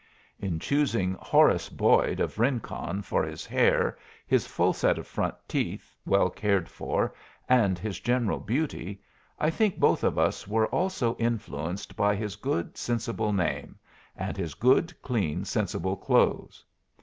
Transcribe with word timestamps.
In 0.39 0.57
choosing 0.57 1.13
Horace 1.19 1.69
Boyd, 1.69 2.19
of 2.19 2.39
Rincon, 2.39 3.03
for 3.03 3.21
his 3.23 3.45
hair, 3.45 3.99
his 4.25 4.47
full 4.47 4.73
set 4.73 4.97
of 4.97 5.05
front 5.05 5.35
teeth 5.47 5.95
well 6.07 6.27
cared 6.31 6.67
for, 6.67 7.13
and 7.47 7.77
his 7.77 7.99
general 7.99 8.39
beauty, 8.39 8.99
I 9.37 9.51
think 9.51 9.79
both 9.79 10.03
of 10.03 10.17
us 10.17 10.47
were 10.47 10.65
also 10.69 11.15
influenced 11.17 11.95
by 11.95 12.15
his 12.15 12.35
good 12.35 12.77
sensible 12.77 13.31
name, 13.31 13.77
and 14.17 14.37
his 14.37 14.55
good 14.55 14.99
clean 15.03 15.45
sensible 15.45 15.95
clothes. 15.97 16.65